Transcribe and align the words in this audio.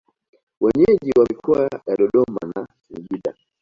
Wenyeji 0.63 1.11
wa 1.19 1.25
mikoa 1.29 1.63
ya 1.87 1.95
Dodoma 1.97 2.39
na 2.55 2.67
Singida 2.85 3.35